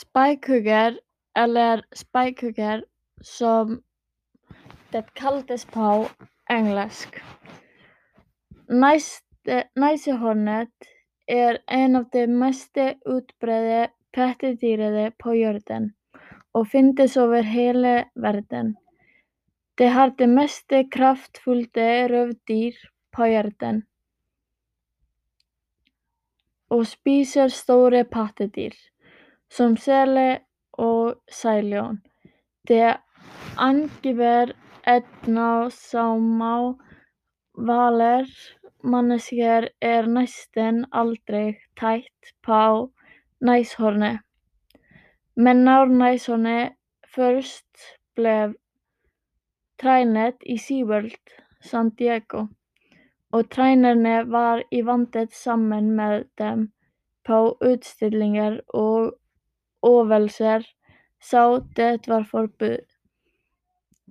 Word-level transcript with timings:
Spikehugger 0.00 1.00
eller 1.38 1.84
spikehugger 1.92 2.84
som 3.20 3.82
det 4.90 5.14
kallades 5.14 5.64
på 5.64 6.08
engelska. 6.50 7.22
Näshornet 9.74 10.68
är 11.26 11.58
en 11.66 11.96
av 11.96 12.08
de 12.12 12.26
mest 12.26 12.76
utbredda 13.04 13.90
predatorerna 14.12 15.10
på 15.18 15.34
jorden 15.34 15.92
och 16.52 16.68
finns 16.68 17.16
över 17.16 17.42
hela 17.42 18.04
världen. 18.14 18.76
Det 19.74 19.84
är 19.84 20.14
det 20.18 20.26
mest 20.26 20.72
kraftfulla 20.90 22.08
rövdjuret 22.08 22.74
på 23.10 23.26
jorden 23.26 23.82
och 26.68 26.88
spiser 26.88 27.48
stora 27.48 28.04
pattedyr 28.04 28.89
som 29.50 29.76
säl 29.76 30.38
och 30.70 31.14
sælljón. 31.32 32.00
Det 32.68 32.96
angriper 33.56 34.52
einnig 34.86 35.72
smá 35.72 36.54
hvalir. 37.58 38.26
Manneskjan 38.82 39.66
er 39.80 40.06
næstum 40.08 40.84
aldrei 40.92 41.58
tætt 41.76 42.30
på 42.46 42.88
næshornið, 43.44 44.18
men 45.36 45.64
när 45.64 45.86
näshornet 45.86 46.72
först 47.14 47.76
blev 48.16 48.54
tränat 49.82 50.36
i 50.40 50.58
SeaWorld 50.58 51.34
San 51.60 51.90
Diego 51.90 52.48
och 53.30 53.50
tränarna 53.50 54.24
var 54.24 54.64
inviterade 54.70 55.32
samman 55.32 55.96
med 55.96 56.24
dem 56.34 56.70
på 57.22 57.56
utställningar 57.60 58.62
och 58.76 59.12
överallt 59.82 60.66
så 61.20 61.58
det 61.58 62.08
var 62.08 62.24
förbjudet. 62.24 62.86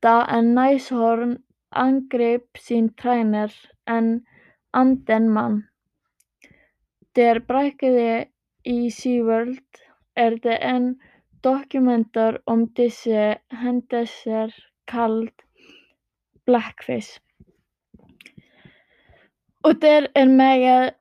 Då 0.00 0.26
en 0.28 0.54
näshorn 0.54 1.38
angrep 1.70 2.58
sin 2.58 2.94
tränare, 2.94 3.52
en 3.84 4.26
annan 4.70 5.32
man. 5.32 5.66
Der 7.12 7.40
berättar 7.40 8.24
i 8.62 8.90
SeaWorld 8.90 9.64
är 10.14 10.36
det 10.36 10.56
en 10.56 11.00
dokumentär 11.40 12.42
om 12.44 12.72
dessa 12.72 13.38
händelser 13.48 14.54
kallad 14.84 15.32
Blackfish. 16.46 17.20
Och 19.62 19.80
det 19.80 20.08
är 20.14 20.26
mycket 20.26 20.94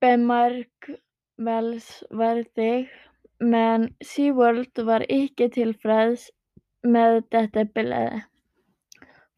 bemärkelsevärdigt, 0.00 2.90
men 3.40 3.94
SeaWorld 4.04 4.78
var 4.78 5.12
inte 5.12 5.48
tillfreds 5.48 6.30
med 6.82 7.24
detta 7.30 7.64
bild. 7.64 8.22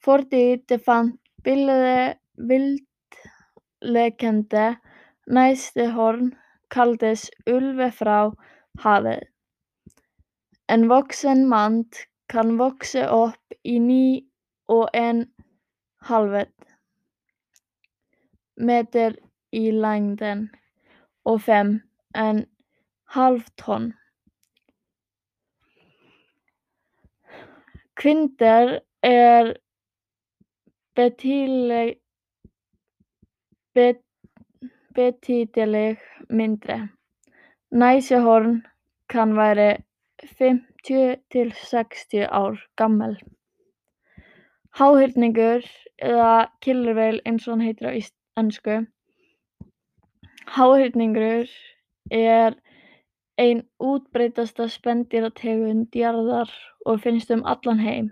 För 0.04 0.22
de 0.68 0.78
fann 0.78 1.18
bildet 1.44 2.18
vildleikandi 2.36 4.74
næshorn 5.26 6.34
kallades 6.70 7.30
Úlfur 7.46 7.90
frá 7.90 8.32
hafi. 8.80 9.20
En 10.68 10.88
vuxen 10.88 11.48
man 11.48 11.84
kan 12.28 12.58
växa 12.58 13.06
upp 13.06 13.52
till 13.62 13.82
nio 13.82 14.22
och 14.68 14.88
en 14.92 15.26
halv 15.98 16.44
meter 18.56 19.16
i 19.50 19.72
längd 19.72 20.22
och 21.22 21.42
fem 21.42 21.80
och 22.14 22.44
ett 23.10 23.14
halvt 23.14 23.56
ton. 23.56 23.92
Kvinnor 27.94 28.80
är 29.00 29.58
betydligt 34.94 35.98
mindre. 36.28 36.88
Næshorn 37.70 38.62
kan 39.06 39.34
vara 39.34 39.76
fimmtíu 40.38 41.16
til 41.30 41.52
sextíu 41.52 42.26
ára 42.26 42.58
gamalt. 42.76 43.24
Háhyrningur 44.70 45.62
eða 45.98 46.50
killer 46.60 46.94
whale 46.94 47.20
eins 47.26 47.48
og 47.48 47.52
hann 47.52 47.66
heitir 47.66 47.88
á 47.90 47.92
ensku. 48.36 48.86
Háhyrningur 50.46 51.48
er 52.10 52.54
ein 53.40 53.62
útbreiddasta 53.80 54.66
spendýrategund 54.68 55.96
jarðar 55.96 56.50
og 56.86 57.00
finnst 57.04 57.30
um 57.34 57.44
allan 57.52 57.80
heim. 57.80 58.10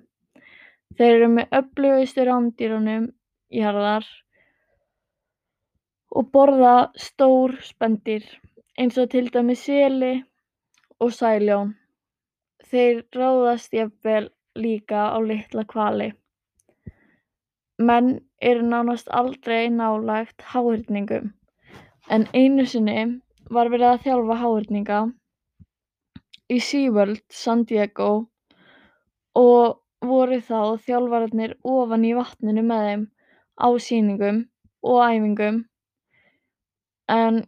Þeir 0.97 1.15
eru 1.17 1.29
með 1.35 1.59
öflugustu 1.59 2.25
rándýrum 2.29 3.11
jarðar 3.55 4.07
og 6.17 6.31
borða 6.33 6.77
stór 6.97 7.59
spendýr, 7.67 8.25
eins 8.81 8.97
og 8.99 9.11
til 9.13 9.29
dæmis 9.35 9.67
seli 9.69 10.15
og 10.99 11.13
sæljón. 11.19 11.77
Þeir 12.71 13.05
ráðast 13.17 13.77
jafnvel 13.77 14.31
líka 14.57 15.11
á 15.13 15.19
litla 15.21 15.65
hvali. 15.69 16.09
Menn 17.79 18.15
eru 18.41 18.65
nánast 18.67 19.13
aldrei 19.21 19.69
nálægt 19.71 20.43
háhyrningum, 20.53 21.33
en 22.11 22.27
einu 22.35 22.65
sinni 22.67 23.21
var 23.57 23.71
verið 23.73 23.91
að 23.93 24.03
þjálfa 24.07 24.39
háhyrninga 24.43 25.01
í 26.53 26.59
SeaWorld 26.65 27.25
San 27.33 27.65
Diego 27.69 28.09
og 29.39 30.09
voru 30.09 30.39
þá 30.45 30.79
þjálfararnir 30.85 31.55
ofan 31.77 32.07
í 32.09 32.15
vatninu 32.17 32.65
með 32.65 32.89
þeim 32.89 33.05
á 33.59 33.69
sýningum 33.83 34.43
og 34.89 35.01
æfingum, 35.03 35.57
en 37.11 37.41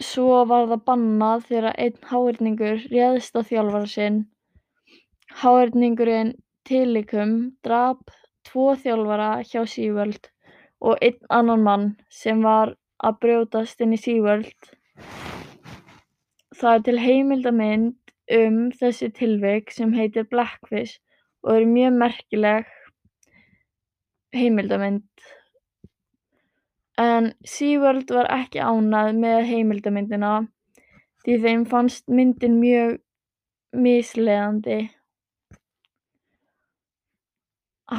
svo 0.00 0.40
var 0.48 0.68
það 0.70 0.84
bannað 0.88 1.46
þegar 1.50 1.78
einn 1.84 2.08
háhyrningur 2.12 2.86
réðst 2.94 3.36
á 3.36 3.40
þjálfara 3.50 3.90
sinn. 3.94 4.20
Háhyrningurinn 5.42 6.34
Tilikum 6.64 7.36
drap 7.66 8.10
tvo 8.48 8.72
þjálfara 8.82 9.30
hjá 9.44 9.64
SeaWorld 9.74 10.30
og 10.80 11.02
einn 11.04 11.20
annan 11.28 11.66
mann 11.68 11.88
sem 12.22 12.42
var 12.46 12.74
að 13.04 13.20
brjótast 13.24 13.84
inn 13.84 13.96
í 13.96 14.00
SeaWorld. 14.00 14.72
Það 16.60 16.74
er 16.76 16.82
til 16.86 16.98
heimildarmynd 17.00 18.10
um 18.36 18.56
þessi 18.76 19.06
tilvik 19.16 19.70
sem 19.72 19.94
heitir 19.96 20.26
Blackfish 20.28 20.98
og 21.46 21.54
er 21.54 21.68
mjög 21.68 21.94
merkileg 22.02 22.66
heimildarmynd. 24.36 25.06
En 27.00 27.30
SeaWorld 27.48 28.12
var 28.12 28.28
ekki 28.34 28.60
ánægð 28.60 29.20
með 29.22 29.38
heimildarmyndina 29.48 30.32
því 31.24 31.38
þeim 31.46 31.64
fannst 31.70 32.12
myndin 32.18 32.60
mjög 32.60 32.98
misleiðandi. 33.86 34.78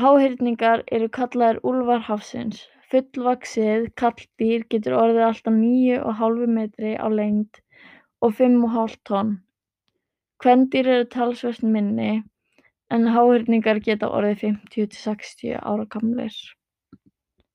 Háhyrningar 0.04 0.86
eru 1.00 1.10
kallaðir 1.18 1.64
úlfar 1.72 2.06
hafsins. 2.12 2.62
Fullvaxið 2.94 3.90
karldýr 3.98 4.70
getur 4.70 5.00
orðið 5.02 5.28
allt 5.32 5.50
að 5.50 5.60
níu 5.64 5.98
og 5.98 6.18
hálfum 6.22 6.58
metri 6.60 6.94
á 6.94 7.08
lengd 7.10 7.64
og 8.22 8.36
fimm 8.38 8.64
og 8.66 8.74
hálft 8.76 9.02
tonn. 9.10 9.36
Kvendýr 10.42 10.88
eru 10.96 11.08
talsvert 11.14 11.64
minni 11.64 12.24
en 12.92 13.08
háhyrningar 13.16 13.82
geta 13.86 14.10
orðið 14.10 14.42
fimmtíu 14.46 14.88
til 14.90 15.02
sextíu 15.02 15.60
ára 15.62 15.86
gamlir. 15.90 16.34